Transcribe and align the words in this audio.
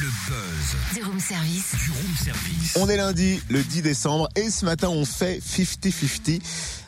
Le 0.00 0.06
buzz 0.28 0.94
Du 0.94 1.02
room 1.04 1.20
service. 1.20 1.72
du 1.76 1.90
room 1.90 2.16
service. 2.16 2.72
On 2.76 2.88
est 2.88 2.96
lundi, 2.96 3.40
le 3.48 3.62
10 3.62 3.82
décembre, 3.82 4.28
et 4.34 4.50
ce 4.50 4.64
matin, 4.64 4.88
on 4.88 5.04
fait 5.04 5.38
50-50 5.40 6.40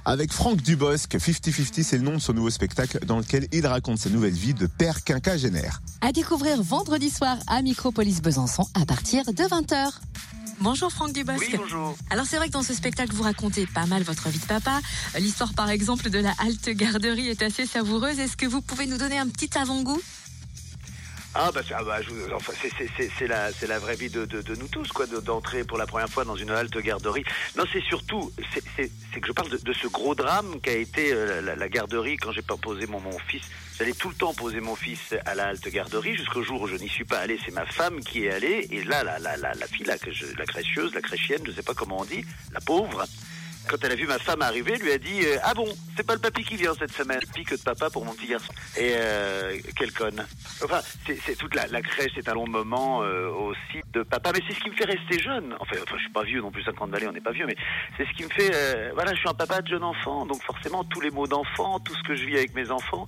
avec 0.04 0.32
Franck 0.32 0.62
Dubosc. 0.62 1.14
50-50, 1.14 1.82
c'est 1.82 1.98
le 1.98 2.03
nom 2.03 2.14
de 2.14 2.19
son 2.21 2.32
nouveau 2.32 2.50
spectacle 2.50 3.04
dans 3.04 3.19
lequel 3.19 3.46
il 3.53 3.66
raconte 3.66 3.98
sa 3.98 4.08
nouvelle 4.08 4.32
vie 4.32 4.54
de 4.54 4.66
père 4.66 5.04
quinquagénaire. 5.04 5.82
À 6.00 6.11
découvrir 6.11 6.62
vendredi 6.62 7.11
soir 7.11 7.37
à 7.46 7.62
Micropolis 7.62 8.20
Besançon 8.23 8.66
à 8.74 8.84
partir 8.87 9.25
de 9.27 9.43
20h. 9.45 9.91
Bonjour 10.61 10.91
Franck 10.91 11.12
Dubosc. 11.12 11.38
Oui, 11.41 11.54
bonjour. 11.59 11.95
Alors 12.09 12.25
c'est 12.27 12.38
vrai 12.38 12.46
que 12.48 12.52
dans 12.52 12.62
ce 12.62 12.73
spectacle 12.73 13.12
vous 13.14 13.25
racontez 13.25 13.66
pas 13.66 13.84
mal 13.84 14.02
votre 14.04 14.30
vie 14.30 14.38
de 14.38 14.46
papa. 14.46 14.80
L'histoire 15.18 15.52
par 15.52 15.68
exemple 15.68 16.09
de 16.09 16.18
la 16.18 16.32
halte 16.38 16.70
garderie 16.70 17.29
est 17.29 17.43
assez 17.43 17.66
savoureuse. 17.66 18.18
Est-ce 18.18 18.38
que 18.38 18.46
vous 18.46 18.62
pouvez 18.62 18.86
nous 18.86 18.96
donner 18.96 19.18
un 19.18 19.29
petit 19.29 19.50
avant-goût? 19.59 20.00
Ah 21.39 21.50
bah, 21.53 21.61
ah 21.77 21.84
bah, 21.84 21.98
enfin, 22.34 22.52
c'est- 22.61 23.27
la, 23.27 23.51
la 23.69 23.79
vraie 23.79 23.95
vie 23.97 24.09
de, 24.09 24.24
de- 24.24 24.55
nous 24.56 24.69
tous, 24.69 24.88
quoi, 24.92 25.06
de- 25.06 25.20
d'entrer 25.20 25.65
pour 25.65 25.77
la 25.77 25.87
première 25.87 26.09
fois 26.09 26.24
dans 26.24 26.34
une 26.37 26.51
halte 26.51 26.79
garderie. 26.79 27.24
Non, 27.56 27.65
c'est 27.70 27.83
surtout, 27.83 28.33
c'est- 28.55 28.91
que 29.20 29.27
je 29.27 29.33
parle 29.33 29.51
de, 29.51 29.59
de 29.59 29.73
ce 29.73 29.87
gros 29.88 30.15
drame 30.15 30.60
qu'a 30.60 30.73
été 30.73 31.12
euh, 31.12 31.43
la, 31.43 31.69
garderie 31.69 32.16
quand 32.16 32.33
j'ai 32.33 32.43
pas 32.43 32.57
posé 32.57 32.87
mon, 32.87 33.01
mon 33.01 33.19
fils. 33.19 33.43
J'allais 33.79 33.93
tout 33.93 34.09
le 34.09 34.15
temps 34.15 34.33
poser 34.33 34.60
mon 34.60 34.77
fils 34.77 35.15
à 35.27 35.34
la 35.34 35.48
halte 35.48 35.69
garderie 35.69 36.16
jusqu'au 36.16 36.43
jour 36.43 36.62
où 36.62 36.66
je 36.69 36.77
n'y 36.77 36.88
suis 36.88 37.05
pas 37.05 37.19
allé. 37.19 37.38
C'est 37.45 37.52
ma 37.52 37.66
femme 37.66 38.01
qui 38.01 38.24
est 38.24 38.30
allée 38.32 38.66
et 38.71 38.82
là, 38.84 39.05
la, 39.05 39.18
la, 39.18 39.37
la, 39.37 39.52
la 39.52 39.66
fille, 39.66 39.84
la, 39.84 39.96
la 40.38 40.45
crècheuse, 40.46 40.95
la 40.95 41.02
crèchienne, 41.02 41.43
je 41.46 41.52
sais 41.52 41.62
pas 41.62 41.74
comment 41.74 42.01
on 42.01 42.05
dit, 42.05 42.24
la 42.52 42.60
pauvre. 42.60 43.05
Quand 43.69 43.77
elle 43.83 43.93
a 43.93 43.97
vu 43.97 44.06
ma 44.06 44.19
femme 44.19 44.43
arriver, 44.43 44.73
elle 44.77 44.83
lui 44.83 44.93
a 44.93 44.98
dit 44.98 45.20
euh, 45.25 45.38
Ah 45.43 45.55
bon, 45.55 45.66
c'est 45.97 46.07
pas 46.07 46.15
le 46.15 46.20
papy 46.20 46.45
qui 46.45 46.57
vient 46.57 46.73
cette 46.74 46.93
semaine, 46.93 47.20
pique 47.34 47.51
de 47.51 47.57
papa 47.57 47.91
pour 47.91 48.05
mon 48.05 48.12
petit 48.15 48.29
garçon. 48.29 48.52
Et 48.77 48.93
euh, 48.95 49.59
quelle 49.77 49.93
conne. 49.93 50.24
Enfin, 50.65 50.80
c'est 51.24 51.37
toute 51.37 51.55
la, 51.55 51.66
la 51.66 51.83
crèche, 51.83 52.12
c'est 52.15 52.29
un 52.29 52.34
long 52.34 52.47
moment 52.47 53.02
euh, 53.02 53.29
aussi 53.29 53.83
de 53.93 54.02
papa. 54.02 54.30
Mais 54.34 54.41
c'est 54.47 54.55
ce 54.55 54.60
qui 54.60 54.71
me 54.71 54.74
fait 54.77 54.84
rester 54.84 55.18
jeune. 55.18 55.55
Enfin, 55.60 55.77
enfin 55.82 55.96
je 55.96 56.02
suis 56.02 56.13
pas 56.13 56.23
vieux 56.23 56.40
non 56.40 56.51
plus, 56.51 56.63
50 56.63 56.90
balais, 56.90 57.09
on 57.09 57.13
n'est 57.13 57.21
pas 57.21 57.32
vieux, 57.32 57.46
mais 57.46 57.57
c'est 57.96 58.07
ce 58.07 58.13
qui 58.13 58.24
me 58.24 58.30
fait. 58.30 58.51
euh, 58.55 58.90
voilà, 58.95 59.13
je 59.13 59.18
suis 59.18 59.29
un 59.29 59.35
papa 59.35 59.60
de 59.63 59.68
jeune 59.68 59.85
enfant, 59.85 60.27
donc 60.27 60.43
forcément, 60.45 60.85
tous 60.85 61.01
les 61.01 61.10
mots 61.10 61.27
d'enfant, 61.27 61.80
tout 61.80 61.95
ce 61.95 62.02
que 62.02 62.15
je 62.15 62.24
vis 62.24 62.37
avec 62.37 62.55
mes 62.55 62.71
enfants, 62.71 63.07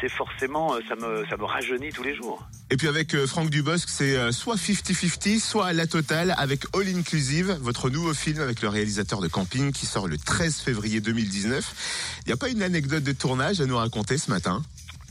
c'est 0.00 0.08
forcément. 0.08 0.74
euh, 0.74 0.80
ça, 0.88 0.96
me, 0.96 1.24
ça 1.26 1.36
me 1.36 1.44
rajeunit 1.44 1.90
tous 1.92 2.02
les 2.02 2.14
jours. 2.14 2.46
Et 2.70 2.76
puis 2.76 2.88
avec 2.88 3.14
euh, 3.14 3.26
Franck 3.26 3.50
Dubosc, 3.50 3.88
c'est 3.88 4.16
euh, 4.16 4.32
soit 4.32 4.56
50-50, 4.56 5.38
soit 5.40 5.66
à 5.66 5.72
la 5.72 5.86
totale 5.86 6.34
avec 6.38 6.64
All 6.74 6.88
Inclusive, 6.88 7.56
votre 7.60 7.90
nouveau 7.90 8.14
film 8.14 8.40
avec 8.40 8.62
le 8.62 8.68
réalisateur 8.68 9.20
de 9.20 9.28
Camping 9.28 9.72
qui 9.72 9.86
sort 9.86 10.08
le 10.08 10.18
13 10.18 10.60
février 10.60 11.00
2019. 11.00 12.20
Il 12.24 12.28
n'y 12.28 12.32
a 12.32 12.36
pas 12.36 12.48
une 12.48 12.62
anecdote 12.62 13.02
de 13.02 13.12
tournage 13.12 13.60
à 13.60 13.66
nous 13.66 13.76
raconter 13.76 14.18
ce 14.18 14.30
matin? 14.30 14.62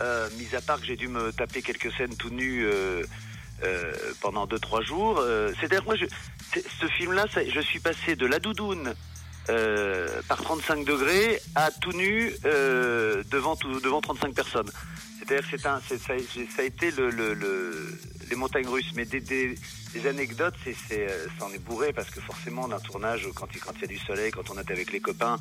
Euh, 0.01 0.27
mis 0.37 0.55
à 0.55 0.61
part 0.61 0.79
que 0.79 0.85
j'ai 0.85 0.95
dû 0.95 1.07
me 1.07 1.31
taper 1.31 1.61
quelques 1.61 1.91
scènes 1.93 2.15
tout 2.15 2.31
nu 2.31 2.65
euh, 2.65 3.03
euh, 3.63 3.93
pendant 4.21 4.45
2-3 4.47 4.85
jours. 4.85 5.23
C'est-à-dire, 5.59 5.83
moi, 5.85 5.95
je, 5.95 6.05
ce 6.55 6.87
film-là, 6.87 7.25
je 7.35 7.59
suis 7.61 7.79
passé 7.79 8.15
de 8.15 8.25
la 8.25 8.39
doudoune 8.39 8.93
euh, 9.49 10.21
par 10.27 10.41
35 10.41 10.85
degrés 10.85 11.39
à 11.55 11.71
tout 11.71 11.91
nu 11.93 12.33
euh, 12.45 13.23
devant, 13.31 13.55
tout- 13.55 13.79
devant 13.81 14.01
35 14.01 14.33
personnes. 14.33 14.69
C'est-à-dire 15.19 15.49
que 15.49 15.57
c'est 15.57 15.65
un, 15.67 15.79
ça, 15.79 15.95
ça 15.97 16.61
a 16.61 16.65
été 16.65 16.91
le, 16.91 17.09
le- 17.09 17.33
le- 17.33 17.97
les 18.29 18.35
montagnes 18.35 18.67
russes. 18.67 18.91
Mais 18.95 19.05
des, 19.05 19.19
des, 19.21 19.55
des 19.93 20.07
anecdotes, 20.07 20.55
c'est, 20.63 20.75
c'est, 20.87 21.07
euh, 21.07 21.27
ça 21.37 21.45
en 21.45 21.53
est 21.53 21.59
bourré 21.59 21.93
parce 21.93 22.09
que 22.09 22.19
forcément, 22.21 22.67
d'un 22.67 22.79
tournage, 22.79 23.27
quand 23.35 23.47
il, 23.53 23.59
quand 23.59 23.73
il 23.75 23.81
y 23.81 23.85
a 23.85 23.87
du 23.87 23.99
soleil, 23.99 24.31
quand 24.31 24.49
on 24.49 24.57
est 24.57 24.71
avec 24.71 24.91
les 24.91 24.99
copains, 24.99 25.37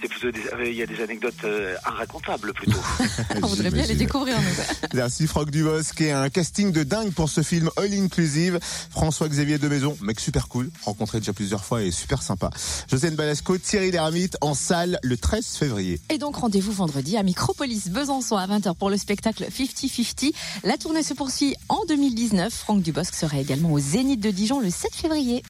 c'est 0.00 0.08
plutôt 0.08 0.30
des, 0.30 0.40
il 0.66 0.74
y 0.74 0.82
a 0.82 0.86
des 0.86 1.00
anecdotes 1.02 1.44
euh, 1.44 1.76
inracontables 1.84 2.52
plutôt. 2.52 2.78
On 3.42 3.46
voudrait 3.46 3.70
bien 3.70 3.86
les 3.86 3.94
découvrir. 3.94 4.36
nous. 4.40 4.88
Merci 4.94 5.26
Franck 5.26 5.50
Dubosc 5.50 6.00
et 6.00 6.12
un 6.12 6.30
casting 6.30 6.72
de 6.72 6.82
dingue 6.82 7.12
pour 7.12 7.28
ce 7.28 7.42
film 7.42 7.70
All 7.76 7.92
Inclusive. 7.92 8.58
François-Xavier 8.90 9.58
de 9.58 9.68
Maison, 9.68 9.96
mec 10.00 10.20
super 10.20 10.48
cool, 10.48 10.70
rencontré 10.82 11.18
déjà 11.18 11.32
plusieurs 11.32 11.64
fois 11.64 11.82
et 11.82 11.90
super 11.90 12.22
sympa. 12.22 12.50
Josiane 12.90 13.16
Balasco, 13.16 13.58
Thierry 13.58 13.90
Lhermitte 13.90 14.36
en 14.40 14.54
salle 14.54 14.98
le 15.02 15.16
13 15.16 15.46
février. 15.56 16.00
Et 16.10 16.18
donc 16.18 16.36
rendez-vous 16.36 16.72
vendredi 16.72 17.16
à 17.16 17.22
Micropolis 17.22 17.88
Besançon 17.90 18.36
à 18.36 18.46
20h 18.46 18.76
pour 18.76 18.90
le 18.90 18.96
spectacle 18.96 19.44
50-50. 19.44 20.32
La 20.64 20.76
tournée 20.76 21.02
se 21.02 21.14
poursuit 21.14 21.54
en 21.68 21.84
2019. 21.88 22.52
Franck 22.52 22.82
Dubosc 22.82 23.14
sera 23.14 23.38
au 23.66 23.78
Zénith 23.78 24.20
de 24.20 24.30
Dijon 24.30 24.60
le 24.60 24.70
7 24.70 24.94
février. 24.94 25.42